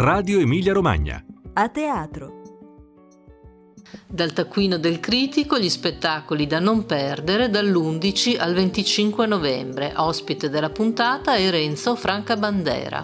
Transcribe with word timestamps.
Radio 0.00 0.38
Emilia 0.38 0.72
Romagna. 0.72 1.20
A 1.54 1.68
teatro. 1.70 2.42
Dal 4.06 4.32
taccuino 4.32 4.78
del 4.78 5.00
critico 5.00 5.58
gli 5.58 5.68
spettacoli 5.68 6.46
da 6.46 6.60
non 6.60 6.86
perdere 6.86 7.50
dall'11 7.50 8.38
al 8.38 8.54
25 8.54 9.26
novembre. 9.26 9.92
Ospite 9.96 10.50
della 10.50 10.70
puntata 10.70 11.34
è 11.34 11.50
Renzo 11.50 11.96
Franca 11.96 12.36
Bandera. 12.36 13.02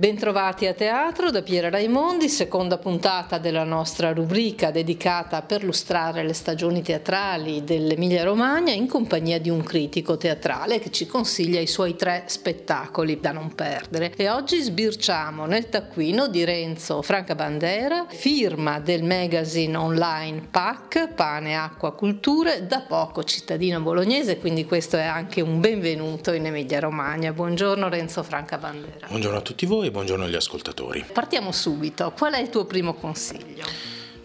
Bentrovati 0.00 0.64
a 0.64 0.72
teatro 0.72 1.30
da 1.30 1.42
Piera 1.42 1.68
Raimondi, 1.68 2.30
seconda 2.30 2.78
puntata 2.78 3.36
della 3.36 3.64
nostra 3.64 4.14
rubrica 4.14 4.70
dedicata 4.70 5.36
a 5.36 5.42
perlustrare 5.42 6.24
le 6.24 6.32
stagioni 6.32 6.80
teatrali 6.80 7.64
dell'Emilia 7.64 8.24
Romagna 8.24 8.72
in 8.72 8.86
compagnia 8.86 9.38
di 9.38 9.50
un 9.50 9.62
critico 9.62 10.16
teatrale 10.16 10.78
che 10.78 10.90
ci 10.90 11.04
consiglia 11.04 11.60
i 11.60 11.66
suoi 11.66 11.96
tre 11.96 12.22
spettacoli 12.28 13.20
da 13.20 13.32
non 13.32 13.54
perdere. 13.54 14.14
E 14.16 14.30
oggi 14.30 14.62
sbirciamo 14.62 15.44
nel 15.44 15.68
taccuino 15.68 16.28
di 16.28 16.44
Renzo 16.46 17.02
Franca 17.02 17.34
Bandera, 17.34 18.06
firma 18.08 18.80
del 18.80 19.02
magazine 19.02 19.76
online 19.76 20.48
PAC, 20.50 21.12
Pane, 21.12 21.54
Acqua, 21.56 21.92
Culture, 21.92 22.66
da 22.66 22.80
poco 22.88 23.22
cittadino 23.22 23.80
bolognese, 23.80 24.38
quindi 24.38 24.64
questo 24.64 24.96
è 24.96 25.04
anche 25.04 25.42
un 25.42 25.60
benvenuto 25.60 26.32
in 26.32 26.46
Emilia 26.46 26.80
Romagna. 26.80 27.34
Buongiorno 27.34 27.90
Renzo 27.90 28.22
Franca 28.22 28.56
Bandera. 28.56 29.06
Buongiorno 29.06 29.36
a 29.36 29.42
tutti 29.42 29.66
voi 29.66 29.88
buongiorno 29.90 30.24
agli 30.24 30.34
ascoltatori. 30.34 31.04
Partiamo 31.12 31.52
subito, 31.52 32.12
qual 32.16 32.34
è 32.34 32.38
il 32.40 32.48
tuo 32.48 32.64
primo 32.64 32.94
consiglio? 32.94 33.64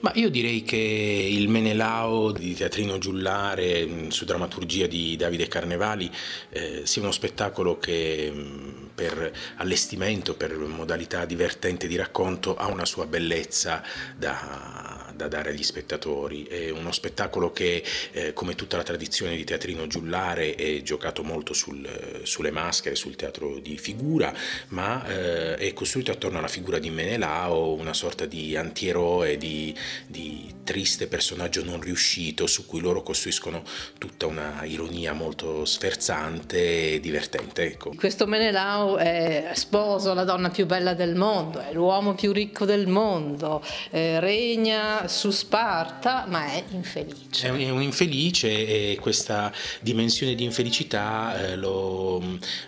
Ma 0.06 0.12
io 0.14 0.30
direi 0.30 0.62
che 0.62 0.78
il 0.78 1.50
Menelao 1.50 2.32
di 2.32 2.54
Teatrino 2.54 3.00
Giullare 3.00 3.88
mm, 3.88 4.10
su 4.10 4.24
drammaturgia 4.24 4.86
di 4.86 5.16
Davide 5.16 5.48
Carnevali 5.48 6.12
eh, 6.50 6.82
sia 6.84 7.02
uno 7.02 7.12
spettacolo 7.12 7.80
che 7.80 8.32
mm, 8.32 8.86
per 8.94 9.32
allestimento, 9.56 10.36
per 10.36 10.56
modalità 10.58 11.26
divertente 11.26 11.88
di 11.88 11.96
racconto 11.96 12.56
ha 12.56 12.68
una 12.68 12.86
sua 12.86 13.08
bellezza 13.08 13.82
da 14.16 15.05
da 15.16 15.28
dare 15.28 15.50
agli 15.52 15.64
spettatori. 15.64 16.44
È 16.44 16.70
uno 16.70 16.92
spettacolo 16.92 17.52
che, 17.52 17.84
eh, 18.12 18.34
come 18.34 18.56
tutta 18.56 18.78
la 18.78 18.84
tradizione 18.84 19.36
di 19.36 19.44
teatrino 19.44 19.88
giullare, 19.88 20.56
è 20.56 20.82
giocato 20.82 21.24
molto 21.24 21.54
sul, 21.54 22.22
sulle 22.24 22.52
maschere, 22.52 22.96
sul 22.96 23.16
teatro 23.16 23.60
di 23.60 23.78
figura, 23.78 24.34
ma 24.70 25.06
eh, 25.08 25.56
è 25.56 25.74
costruito 25.74 26.12
attorno 26.12 26.38
alla 26.40 26.48
figura 26.48 26.80
di 26.80 26.90
Menelao, 26.90 27.74
una 27.74 27.94
sorta 27.94 28.26
di 28.26 28.56
antieroe, 28.56 29.38
di, 29.38 29.76
di 30.08 30.54
triste 30.64 31.08
personaggio 31.08 31.64
non 31.64 31.80
riuscito, 31.80 32.48
su 32.48 32.66
cui 32.66 32.82
loro 32.82 33.04
costruiscono 33.04 33.64
tutta 33.98 34.26
una 34.26 34.64
ironia 34.66 35.14
molto 35.14 35.66
sferzante 35.66 36.94
e 36.94 37.00
divertente. 37.00 37.64
Ecco. 37.64 37.94
Questo 37.96 38.28
Menelao 38.28 38.98
è 38.98 39.52
sposo 39.54 40.14
la 40.14 40.24
donna 40.24 40.50
più 40.50 40.66
bella 40.66 40.94
del 40.94 41.16
mondo, 41.16 41.60
è 41.60 41.72
l'uomo 41.74 42.16
più 42.16 42.32
ricco 42.32 42.66
del 42.66 42.88
mondo, 42.88 43.64
eh, 43.92 44.20
regna 44.20 45.05
su 45.08 45.32
Sparta, 45.32 46.26
ma 46.28 46.46
è 46.52 46.64
infelice. 46.70 47.48
È 47.48 47.50
un, 47.50 47.82
infelice 47.82 48.92
e 48.92 48.98
questa 49.00 49.52
dimensione 49.82 50.36
di 50.36 50.44
infelicità 50.44 51.40
eh, 51.40 51.56
lo, 51.56 52.20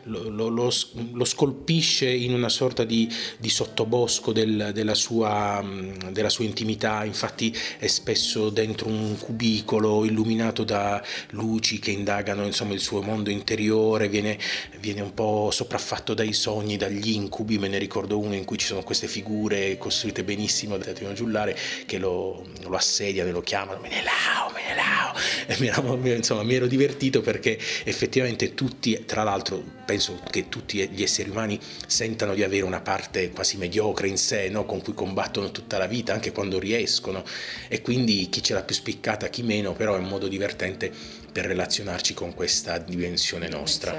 lo, 0.04 0.30
lo, 0.30 0.50
lo, 0.50 1.26
scolpisce 1.26 2.10
in 2.10 2.34
una 2.34 2.50
sorta 2.50 2.84
di, 2.84 3.12
di 3.38 3.50
sottobosco 3.50 4.32
del, 4.32 4.72
della, 4.74 4.94
sua, 4.94 5.64
della, 6.12 6.30
sua, 6.30 6.46
intimità, 6.46 7.04
infatti 7.04 7.56
è 7.78 7.88
spesso 7.88 8.50
dentro 8.50 8.88
un 8.88 9.18
cubicolo 9.18 10.06
illuminato 10.06 10.64
da 10.64 11.04
luci 11.32 11.80
che 11.80 11.92
indagano 11.92 12.46
insomma, 12.46 12.74
il 12.74 12.80
suo 12.80 13.02
mondo 13.02 13.30
interiore, 13.30 14.10
viene, 14.10 14.38
viene 14.80 15.02
un 15.02 15.14
po' 15.14 15.50
sopraffatto 15.52 16.14
dai 16.14 16.34
sogni, 16.34 16.78
dagli 16.78 17.12
incubi, 17.12 17.58
me 17.58 17.68
ne 17.68 17.78
ricordo 17.78 18.18
uno 18.18 18.36
in 18.36 18.46
cui 18.46 18.58
ci 18.58 18.66
sono 18.66 18.84
queste 18.84 19.08
figure 19.08 19.78
costruite 19.78 20.24
benissimo 20.24 20.78
da 20.78 20.86
Teatrino 20.86 21.14
Giullare 21.14 21.58
che 21.86 21.98
lo, 21.98 22.27
lo, 22.64 22.76
assediano 22.76 23.30
e 23.30 23.32
lo 23.32 23.42
chiamano 23.42 23.80
Menelao, 23.80 24.52
Menelao 24.54 25.14
e 25.48 25.56
mi 25.60 25.68
ero, 25.68 26.16
insomma, 26.16 26.44
mi 26.44 26.56
ero 26.56 26.68
divertito 26.68 27.22
perché 27.22 27.58
effettivamente 27.84 28.54
tutti, 28.54 29.04
tra 29.06 29.24
l'altro 29.24 29.77
penso 29.88 30.20
che 30.30 30.50
tutti 30.50 30.86
gli 30.90 31.02
esseri 31.02 31.30
umani 31.30 31.58
sentano 31.88 32.36
di 32.36 32.44
avere 32.44 32.66
una 32.66 32.82
parte 32.82 33.32
quasi 33.32 33.56
mediocre 33.56 34.10
in 34.10 34.18
sé 34.18 34.50
no? 34.50 34.66
con 34.66 34.82
cui 34.82 34.94
combattono 34.94 35.50
tutta 35.52 35.78
la 35.78 35.88
vita 35.88 36.12
anche 36.12 36.34
quando 36.34 36.60
riescono 36.60 37.24
e 37.70 37.82
quindi 37.82 38.28
chi 38.30 38.44
ce 38.44 38.54
l'ha 38.54 38.64
più 38.64 38.76
spiccata, 38.76 39.30
chi 39.30 39.44
meno, 39.44 39.72
però 39.72 39.96
è 39.96 40.00
un 40.00 40.10
modo 40.10 40.28
divertente 40.28 40.92
per 41.38 41.46
relazionarci 41.46 42.14
con 42.16 42.34
questa 42.34 42.80
dimensione 42.80 43.48
nostra. 43.48 43.96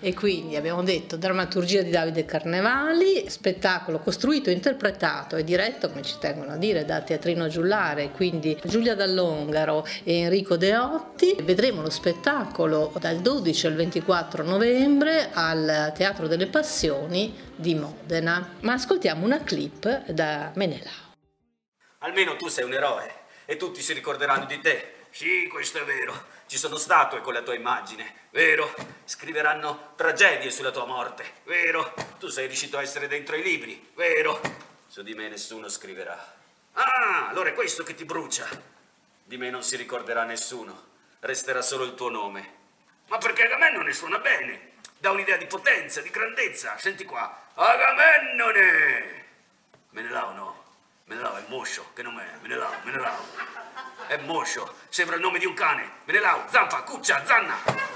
E 0.00 0.14
quindi 0.14 0.56
abbiamo 0.56 0.82
detto 0.82 1.16
drammaturgia 1.16 1.82
di 1.82 1.90
Davide 1.90 2.24
Carnevali, 2.24 3.24
spettacolo 3.28 3.98
costruito, 3.98 4.48
interpretato 4.48 5.36
e 5.36 5.44
diretto, 5.44 5.90
come 5.90 6.02
ci 6.02 6.14
tengono 6.18 6.52
a 6.52 6.56
dire, 6.56 6.86
da 6.86 7.02
Teatrino 7.02 7.48
Giullare, 7.48 8.10
quindi 8.12 8.58
Giulia 8.64 8.94
Dall'Ongaro 8.94 9.86
e 10.04 10.20
Enrico 10.20 10.56
Deotti. 10.56 11.36
Vedremo 11.42 11.82
lo 11.82 11.90
spettacolo 11.90 12.94
dal 12.98 13.18
12 13.18 13.66
al 13.66 13.74
24 13.74 14.42
novembre 14.42 14.87
al 15.34 15.92
Teatro 15.94 16.26
delle 16.26 16.46
Passioni 16.46 17.38
di 17.54 17.74
Modena. 17.74 18.54
Ma 18.60 18.72
ascoltiamo 18.72 19.24
una 19.24 19.42
clip 19.42 20.06
da 20.06 20.50
Menelao. 20.54 21.12
Almeno 21.98 22.36
tu 22.36 22.48
sei 22.48 22.64
un 22.64 22.72
eroe 22.72 23.24
e 23.44 23.56
tutti 23.56 23.82
si 23.82 23.92
ricorderanno 23.92 24.46
di 24.46 24.58
te. 24.60 24.94
Sì, 25.10 25.46
questo 25.48 25.78
è 25.78 25.84
vero. 25.84 26.36
Ci 26.46 26.56
sono 26.56 26.76
statue 26.76 27.20
con 27.20 27.34
la 27.34 27.42
tua 27.42 27.54
immagine, 27.54 28.14
vero? 28.30 28.74
Scriveranno 29.04 29.92
tragedie 29.94 30.50
sulla 30.50 30.70
tua 30.70 30.86
morte, 30.86 31.24
vero? 31.44 31.92
Tu 32.18 32.28
sei 32.28 32.46
riuscito 32.46 32.78
a 32.78 32.82
essere 32.82 33.08
dentro 33.08 33.36
i 33.36 33.42
libri, 33.42 33.90
vero? 33.94 34.40
Su 34.86 35.02
di 35.02 35.12
me 35.12 35.28
nessuno 35.28 35.68
scriverà. 35.68 36.34
Ah, 36.72 37.28
allora 37.28 37.50
è 37.50 37.54
questo 37.54 37.82
che 37.82 37.94
ti 37.94 38.06
brucia. 38.06 38.48
Di 39.22 39.36
me 39.36 39.50
non 39.50 39.62
si 39.62 39.76
ricorderà 39.76 40.24
nessuno. 40.24 40.86
Resterà 41.20 41.60
solo 41.60 41.84
il 41.84 41.94
tuo 41.94 42.08
nome. 42.08 42.56
Ma 43.08 43.18
perché 43.18 43.42
Agamennone 43.42 43.92
suona 43.92 44.18
bene. 44.18 44.76
Dà 44.98 45.10
un'idea 45.10 45.36
di 45.36 45.46
potenza, 45.46 46.00
di 46.00 46.10
grandezza. 46.10 46.76
Senti 46.78 47.04
qua. 47.04 47.46
Agamennone! 47.54 49.24
Menelao 49.90 50.32
no. 50.32 50.64
Menelao 51.04 51.36
è 51.36 51.44
moscio. 51.46 51.92
Che 51.94 52.02
nome 52.02 52.22
è? 52.22 52.36
Menelao, 52.42 52.72
Menelao. 52.82 53.24
È 54.08 54.16
moscio, 54.18 54.74
sembra 54.88 55.16
il 55.16 55.22
nome 55.22 55.38
di 55.38 55.46
un 55.46 55.54
cane. 55.54 55.90
Menelau, 56.04 56.48
zampa, 56.48 56.82
cuccia, 56.82 57.24
zanna. 57.24 57.87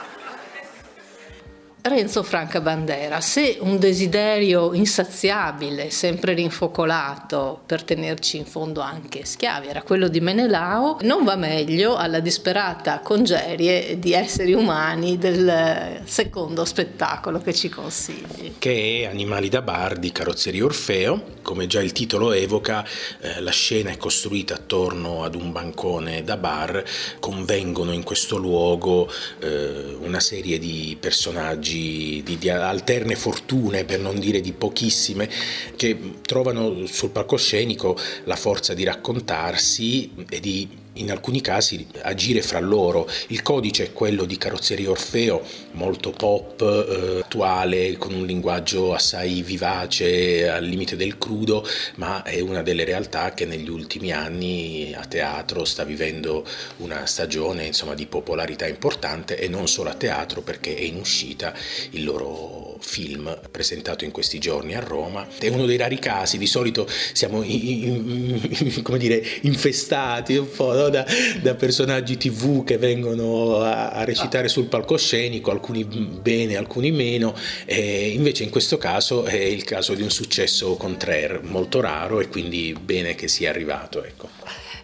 Renzo 1.85 2.23
Franca 2.23 2.61
Bandera, 2.61 3.21
se 3.21 3.57
un 3.59 3.77
desiderio 3.77 4.73
insaziabile, 4.73 5.91
sempre 5.91 6.33
rinfocolato 6.33 7.61
per 7.67 7.83
tenerci 7.83 8.37
in 8.37 8.45
fondo 8.45 8.81
anche 8.81 9.25
schiavi, 9.25 9.67
era 9.67 9.83
quello 9.83 10.07
di 10.07 10.21
Menelao, 10.21 10.99
non 11.03 11.25
va 11.25 11.35
meglio 11.35 11.97
alla 11.97 12.21
disperata 12.21 13.01
congerie 13.01 13.99
di 13.99 14.13
esseri 14.13 14.53
umani 14.53 15.19
del 15.19 16.03
secondo 16.05 16.65
spettacolo 16.65 17.41
che 17.41 17.53
ci 17.53 17.69
consigli. 17.69 18.55
Che 18.59 19.01
è 19.01 19.07
Animali 19.07 19.49
da 19.49 19.61
bar 19.61 19.99
di 19.99 20.13
Carrozzeria 20.13 20.65
Orfeo. 20.65 21.41
Come 21.43 21.67
già 21.67 21.83
il 21.83 21.91
titolo 21.91 22.31
evoca, 22.31 22.87
eh, 23.21 23.41
la 23.41 23.51
scena 23.51 23.91
è 23.91 23.97
costruita 23.97 24.55
attorno 24.55 25.25
ad 25.25 25.35
un 25.35 25.51
bancone 25.51 26.23
da 26.23 26.37
bar, 26.37 26.85
convengono 27.19 27.91
in 27.91 28.05
questo 28.05 28.37
luogo 28.37 29.11
eh, 29.41 29.97
una 30.01 30.21
serie 30.21 30.61
di 30.61 30.97
personaggi 31.01 31.71
personaggi 31.73 32.23
di, 32.25 32.39
di, 32.39 32.51
alterne 32.51 33.15
fortune, 33.17 33.85
per 33.85 34.01
non 34.01 34.19
dire 34.19 34.41
di 34.41 34.53
pochissime, 34.53 35.29
che 35.77 36.17
trovano 36.23 36.87
sul 36.87 37.11
palcoscenico 37.11 37.97
la 38.25 38.37
forza 38.37 38.75
di 38.75 38.85
raccontarsi 38.85 40.13
e 40.29 40.41
di 40.41 40.81
in 40.95 41.11
alcuni 41.11 41.41
casi 41.41 41.87
agire 42.03 42.43
fra 42.43 42.61
loro. 42.61 43.09
Il 43.29 43.43
codice 43.43 43.85
è 43.85 43.93
quello 43.93 44.25
di 44.25 44.37
Carrozzeria 44.37 44.91
Orfeo, 44.91 45.43
molto 45.73 46.11
pop, 46.11 46.61
eh, 46.61 47.21
attuale, 47.21 47.97
con 47.97 48.15
un 48.15 48.27
linguaggio 48.27 48.93
assai 48.93 49.43
vivace, 49.43 50.49
al 50.49 50.65
limite 50.65 50.97
del 50.97 51.19
crudo, 51.19 51.67
ma 51.97 52.23
è 52.23 52.41
una 52.41 52.63
delle 52.63 52.85
realtà 52.85 53.33
che 53.35 53.47
negli 53.47 53.69
ultimi 53.69 54.13
anni 54.13 54.95
a 54.95 55.05
teatro 55.05 55.65
sta 55.65 55.85
vivendo 55.85 56.47
una 56.79 57.07
stagione 57.07 57.67
insomma, 57.67 57.95
di 57.95 58.07
popolarità 58.07 58.67
importante 58.67 59.39
e 59.39 59.49
non 59.49 59.69
solo 59.69 59.91
a 59.91 59.95
teatro 59.95 60.43
perché 60.43 60.75
è 60.77 60.83
in 60.83 60.97
uscita 60.97 61.55
il 61.91 62.05
loro 62.05 62.62
film 62.83 63.39
presentato 63.51 64.05
in 64.05 64.11
questi 64.11 64.39
giorni 64.39 64.75
a 64.75 64.81
Roma. 64.81 65.27
È 65.39 65.49
uno 65.49 65.67
dei 65.67 65.77
rari 65.77 65.99
casi, 65.99 66.37
di 66.37 66.47
solito 66.47 66.87
siamo 67.13 67.43
in, 67.43 68.41
in, 68.49 68.83
come 68.83 68.99
dire, 68.99 69.23
infestati 69.43 70.37
un 70.37 70.51
po' 70.51 70.73
no? 70.73 70.89
da, 70.89 71.07
da, 71.41 71.55
personaggi 71.55 72.17
tv 72.17 72.65
che 72.65 72.77
vengono 72.79 73.61
a, 73.61 73.91
a, 73.91 74.05
recitare 74.05 74.49
sul 74.49 74.67
palcoscenico, 74.67 75.51
alcuni 75.51 75.85
bene, 75.85 76.57
alcuni 76.57 76.91
meno, 76.91 77.35
e 77.65 78.09
invece 78.11 78.43
in 78.43 78.51
questo 78.51 78.79
caso 78.79 79.25
è 79.25 79.37
il 79.37 79.65
caso 79.65 79.95
di 79.95 80.03
un 80.03 80.11
successo 80.11 80.75
contraire, 80.75 81.41
molto 81.43 81.81
raro 81.81 82.21
e 82.21 82.29
quindi 82.29 82.77
bene 82.79 83.15
che 83.15 83.29
sia 83.29 83.51
arrivato. 83.51 84.05
Ecco. 84.05 84.29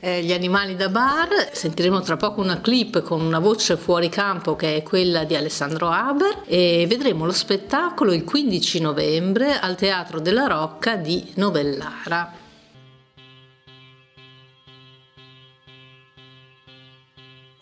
Eh, 0.01 0.23
Gli 0.23 0.33
animali 0.33 0.77
da 0.77 0.89
bar. 0.89 1.51
Sentiremo 1.53 2.01
tra 2.01 2.17
poco 2.17 2.41
una 2.41 2.61
clip 2.61 3.03
con 3.03 3.21
una 3.21 3.39
voce 3.39 3.77
fuori 3.77 4.09
campo 4.09 4.57
che 4.57 4.77
è 4.77 4.83
quella 4.83 5.25
di 5.25 5.35
Alessandro 5.35 5.89
Haber 5.91 6.43
e 6.47 6.87
vedremo 6.89 7.25
lo 7.25 7.33
spettacolo 7.33 8.13
il 8.13 8.25
15 8.25 8.81
novembre 8.81 9.59
al 9.59 9.77
Teatro 9.77 10.21
della 10.21 10.47
Rocca 10.47 10.97
di 10.97 11.33
Novellara. 11.35 12.47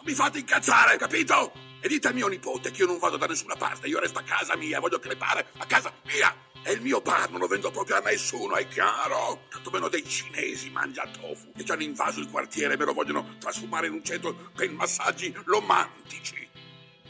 mi 0.07 0.13
fate 0.15 0.39
incazzare, 0.39 0.97
capito? 0.97 1.66
E 1.87 1.89
dite 1.89 2.09
a 2.09 2.13
mio 2.13 2.27
nipote 2.27 2.73
che 2.73 2.81
io 2.81 2.89
non 2.89 2.99
vado 2.99 3.17
da 3.17 3.27
nessuna 3.27 3.55
parte, 3.55 3.87
io 3.87 4.01
resto 4.01 4.19
a 4.19 4.23
casa 4.23 4.57
mia, 4.57 4.81
voglio 4.81 4.99
crepare 4.99 5.47
a 5.59 5.67
casa 5.67 5.93
mia. 6.03 6.35
E 6.65 6.73
il 6.73 6.81
mio 6.81 7.01
bar 7.01 7.31
non 7.31 7.39
lo 7.39 7.47
vendo 7.47 7.71
proprio 7.71 7.95
a 7.95 8.01
nessuno, 8.01 8.57
è 8.57 8.67
chiaro? 8.67 9.43
Tanto 9.49 9.71
meno 9.71 9.87
dei 9.87 10.05
cinesi 10.05 10.69
mangia 10.71 11.07
tofu 11.07 11.53
che 11.55 11.65
ci 11.65 11.71
hanno 11.71 11.85
invaso 11.85 12.19
il 12.19 12.29
quartiere 12.29 12.75
e 12.75 12.77
me 12.77 12.87
lo 12.87 12.93
vogliono 12.93 13.37
trasformare 13.39 13.87
in 13.87 13.93
un 13.93 14.03
centro 14.03 14.35
per 14.53 14.69
massaggi 14.73 15.33
romantici. 15.45 16.49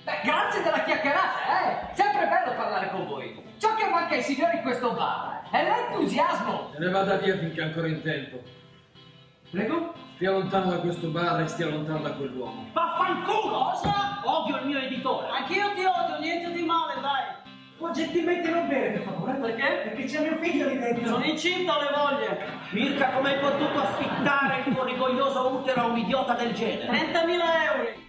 Beh, 0.05 0.21
grazie 0.23 0.63
della 0.63 0.85
chiacchierata, 0.85 1.39
eh! 1.49 1.97
Sempre 1.97 2.27
bello 2.27 2.55
parlare 2.55 2.91
con 2.91 3.07
voi. 3.07 3.43
Ciò 3.57 3.75
che 3.77 3.89
manca 3.89 4.15
ai 4.15 4.23
signori 4.23 4.59
in 4.59 4.63
questo 4.63 4.93
bar 4.93 5.49
è 5.53 5.63
l'entusiasmo. 5.63 6.73
Se 6.75 6.81
ne 6.81 6.91
vada 6.91 7.17
via 7.17 7.39
finché 7.39 7.63
è 7.63 7.65
ancora 7.65 7.87
in 7.87 8.03
tempo. 8.03 8.43
Prego? 9.51 9.95
Stia 10.17 10.31
lontano 10.33 10.71
da 10.71 10.79
questo 10.79 11.09
bar 11.09 11.41
e 11.41 11.47
stia 11.47 11.69
lontano 11.69 12.01
da 12.01 12.13
quell'uomo. 12.13 12.71
Vaffanculo! 12.73 13.71
Cosa? 13.71 14.21
Odio 14.25 14.59
il 14.59 14.67
mio 14.67 14.79
editore. 14.79 15.29
Anch'io 15.29 15.73
ti 15.75 15.85
odio, 15.85 16.19
niente 16.21 16.53
di 16.53 16.65
male, 16.65 17.01
dai. 17.01 17.45
Può 17.77 17.91
gentilmente 17.91 18.49
non 18.49 18.67
bere, 18.67 18.93
per 18.93 19.03
favore. 19.03 19.35
Perché? 19.35 19.83
Perché 19.85 20.05
c'è 20.05 20.21
mio 20.23 20.39
figlio 20.41 20.69
lì 20.69 20.79
dentro. 20.79 21.07
Sono 21.07 21.25
incinta 21.25 21.77
ho 21.77 21.81
le 21.81 21.91
voglie. 21.95 22.47
Mirka, 22.71 23.11
come 23.11 23.35
hai 23.35 23.41
potuto 23.41 23.79
affittare 23.79 24.63
il 24.65 24.75
tuo 24.75 24.85
rigoglioso 24.85 25.49
utero 25.49 25.83
a 25.83 25.87
un 25.87 25.99
idiota 25.99 26.33
del 26.35 26.53
genere? 26.55 27.13
30.000 27.13 27.31
euro. 27.75 28.05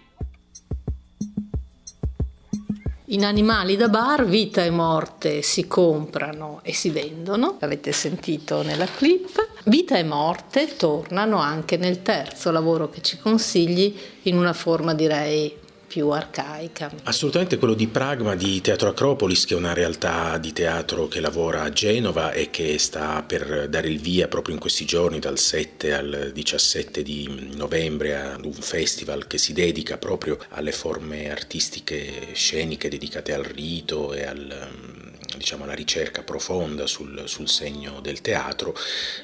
In 3.10 3.24
animali 3.24 3.76
da 3.76 3.88
bar 3.88 4.26
vita 4.26 4.62
e 4.62 4.68
morte 4.68 5.40
si 5.40 5.66
comprano 5.66 6.60
e 6.62 6.74
si 6.74 6.90
vendono, 6.90 7.56
l'avete 7.58 7.90
sentito 7.90 8.60
nella 8.60 8.84
clip. 8.84 9.62
Vita 9.64 9.96
e 9.96 10.04
morte 10.04 10.76
tornano 10.76 11.38
anche 11.38 11.78
nel 11.78 12.02
terzo 12.02 12.50
lavoro 12.50 12.90
che 12.90 13.00
ci 13.00 13.16
consigli 13.16 13.96
in 14.24 14.36
una 14.36 14.52
forma 14.52 14.92
direi 14.92 15.56
più 15.88 16.10
arcaica. 16.10 16.92
Assolutamente 17.04 17.56
quello 17.56 17.74
di 17.74 17.88
Pragma 17.88 18.36
di 18.36 18.60
Teatro 18.60 18.90
Acropolis, 18.90 19.46
che 19.46 19.54
è 19.54 19.56
una 19.56 19.72
realtà 19.72 20.36
di 20.36 20.52
teatro 20.52 21.08
che 21.08 21.20
lavora 21.20 21.62
a 21.62 21.70
Genova 21.70 22.32
e 22.32 22.50
che 22.50 22.78
sta 22.78 23.22
per 23.22 23.68
dare 23.68 23.88
il 23.88 23.98
via 23.98 24.28
proprio 24.28 24.54
in 24.54 24.60
questi 24.60 24.84
giorni, 24.84 25.18
dal 25.18 25.38
7 25.38 25.94
al 25.94 26.30
17 26.32 27.02
di 27.02 27.50
novembre, 27.56 28.20
ad 28.20 28.44
un 28.44 28.52
festival 28.52 29.26
che 29.26 29.38
si 29.38 29.52
dedica 29.52 29.96
proprio 29.96 30.38
alle 30.50 30.72
forme 30.72 31.30
artistiche 31.30 32.28
sceniche 32.34 32.90
dedicate 32.90 33.32
al 33.32 33.44
rito 33.44 34.12
e 34.12 34.26
al 34.26 34.97
diciamo, 35.36 35.64
alla 35.64 35.74
ricerca 35.74 36.22
profonda 36.22 36.86
sul, 36.86 37.24
sul 37.26 37.48
segno 37.48 38.00
del 38.00 38.20
teatro. 38.20 38.74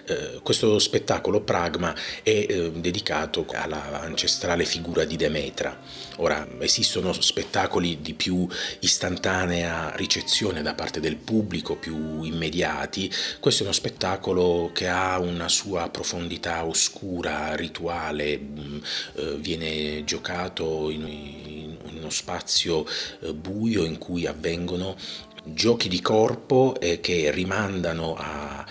Eh, 0.07 0.41
questo 0.43 0.79
spettacolo 0.79 1.41
Pragma 1.41 1.95
è 2.23 2.47
eh, 2.49 2.73
dedicato 2.73 3.47
alla 3.53 4.01
ancestrale 4.01 4.65
figura 4.65 5.05
di 5.05 5.17
Demetra. 5.17 5.81
Ora, 6.17 6.47
esistono 6.61 7.13
spettacoli 7.13 8.01
di 8.01 8.15
più 8.15 8.47
istantanea 8.81 9.95
ricezione 9.97 10.63
da 10.63 10.75
parte 10.75 11.01
del 11.01 11.17
pubblico, 11.17 11.77
più 11.77 12.23
immediati. 12.23 13.11
Questo 13.41 13.63
è 13.63 13.67
uno 13.67 13.75
spettacolo 13.75 14.71
che 14.73 14.89
ha 14.89 15.19
una 15.19 15.49
sua 15.49 15.89
profondità 15.89 16.65
oscura, 16.65 17.55
rituale, 17.57 18.39
mm, 18.39 18.79
eh, 19.15 19.37
viene 19.37 20.05
giocato 20.05 20.91
in, 20.91 21.07
in 21.07 21.97
uno 21.99 22.11
spazio 22.11 22.87
eh, 23.21 23.33
buio 23.33 23.85
in 23.85 23.99
cui 23.99 24.27
avvengono 24.27 24.97
giochi 25.45 25.89
di 25.89 26.01
corpo 26.01 26.75
eh, 26.81 27.01
che 27.01 27.31
rimandano 27.31 28.15
a, 28.17 28.65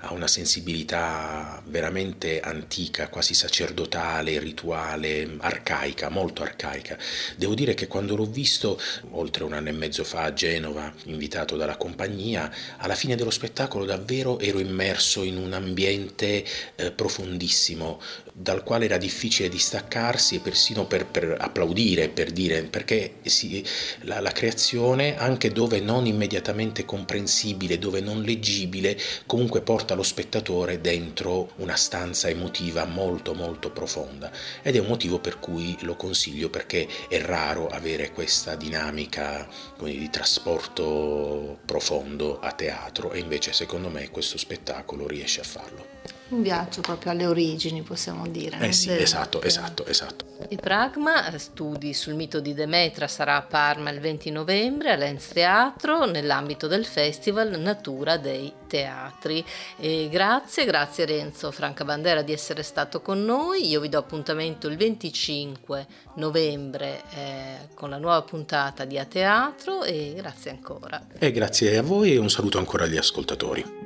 a 0.00 0.12
una 0.12 0.26
sensibilità 0.26 1.62
veramente 1.66 2.40
antica, 2.40 3.08
quasi 3.08 3.34
sacerdotale, 3.34 4.38
rituale, 4.38 5.36
arcaica, 5.38 6.08
molto 6.08 6.42
arcaica. 6.42 6.96
Devo 7.36 7.54
dire 7.54 7.74
che 7.74 7.86
quando 7.86 8.16
l'ho 8.16 8.24
visto, 8.24 8.80
oltre 9.10 9.44
un 9.44 9.52
anno 9.52 9.68
e 9.68 9.72
mezzo 9.72 10.04
fa 10.04 10.22
a 10.22 10.32
Genova, 10.32 10.92
invitato 11.04 11.56
dalla 11.56 11.76
compagnia, 11.76 12.50
alla 12.78 12.94
fine 12.94 13.14
dello 13.14 13.30
spettacolo 13.30 13.84
davvero 13.84 14.38
ero 14.38 14.58
immerso 14.58 15.22
in 15.22 15.36
un 15.36 15.52
ambiente 15.52 16.44
eh, 16.76 16.90
profondissimo, 16.92 18.00
dal 18.32 18.62
quale 18.62 18.86
era 18.86 18.96
difficile 18.96 19.48
distaccarsi 19.48 20.36
e 20.36 20.40
persino 20.40 20.86
per, 20.86 21.04
per 21.06 21.36
applaudire, 21.38 22.08
per 22.08 22.30
dire, 22.30 22.62
perché 22.62 23.16
si, 23.22 23.62
la, 24.02 24.20
la 24.20 24.32
creazione, 24.32 25.18
anche 25.18 25.52
dove 25.52 25.80
non 25.80 26.06
immediatamente 26.06 26.84
comprensibile, 26.86 27.78
dove 27.78 28.00
non 28.00 28.22
leggibile, 28.22 28.98
comunque 29.26 29.60
porta 29.60 29.89
porta 29.90 29.94
lo 29.94 30.02
spettatore 30.02 30.80
dentro 30.80 31.50
una 31.56 31.74
stanza 31.74 32.28
emotiva 32.28 32.84
molto 32.84 33.34
molto 33.34 33.70
profonda 33.70 34.30
ed 34.62 34.76
è 34.76 34.78
un 34.78 34.86
motivo 34.86 35.18
per 35.18 35.38
cui 35.38 35.76
lo 35.80 35.96
consiglio 35.96 36.48
perché 36.48 36.86
è 37.08 37.20
raro 37.20 37.66
avere 37.66 38.12
questa 38.12 38.54
dinamica 38.54 39.48
di 39.82 40.10
trasporto 40.10 41.58
profondo 41.64 42.38
a 42.40 42.52
teatro 42.52 43.12
e 43.12 43.18
invece 43.18 43.52
secondo 43.52 43.88
me 43.88 44.10
questo 44.10 44.38
spettacolo 44.38 45.06
riesce 45.06 45.40
a 45.40 45.44
farlo. 45.44 45.98
Un 46.28 46.42
viaggio 46.42 46.80
proprio 46.80 47.10
alle 47.10 47.26
origini, 47.26 47.82
possiamo 47.82 48.28
dire. 48.28 48.56
Eh 48.60 48.72
sì, 48.72 48.92
esatto, 48.92 49.42
esatto, 49.42 49.84
esatto. 49.86 50.24
I 50.50 50.56
Pragma, 50.56 51.28
eh, 51.32 51.38
studi 51.38 51.92
sul 51.92 52.14
mito 52.14 52.38
di 52.38 52.54
Demetra, 52.54 53.08
sarà 53.08 53.34
a 53.34 53.42
Parma 53.42 53.90
il 53.90 53.98
20 53.98 54.30
novembre 54.30 54.92
all'Enz 54.92 55.26
Teatro 55.32 56.04
nell'ambito 56.04 56.68
del 56.68 56.86
festival 56.86 57.58
Natura 57.58 58.16
dei 58.16 58.52
Teatri. 58.70 59.44
E 59.76 60.08
grazie, 60.08 60.64
grazie 60.64 61.04
Renzo 61.04 61.50
Franca 61.50 61.84
Bandera 61.84 62.22
di 62.22 62.32
essere 62.32 62.62
stato 62.62 63.02
con 63.02 63.24
noi. 63.24 63.68
Io 63.68 63.80
vi 63.80 63.88
do 63.88 63.98
appuntamento 63.98 64.68
il 64.68 64.76
25 64.76 65.86
novembre 66.14 67.02
eh, 67.14 67.68
con 67.74 67.90
la 67.90 67.98
nuova 67.98 68.22
puntata 68.22 68.84
di 68.84 68.96
A 68.96 69.04
Teatro 69.04 69.82
e 69.82 70.12
grazie 70.16 70.52
ancora. 70.52 71.04
E 71.18 71.32
grazie 71.32 71.76
a 71.76 71.82
voi 71.82 72.14
e 72.14 72.18
un 72.18 72.30
saluto 72.30 72.58
ancora 72.58 72.84
agli 72.84 72.96
ascoltatori. 72.96 73.79